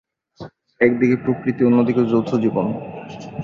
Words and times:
একদিকে 0.81 1.15
প্রকৃতি, 1.15 1.61
অন্যদিকে 1.65 2.01
যৌথ 2.05 2.29
জীবন। 2.35 2.65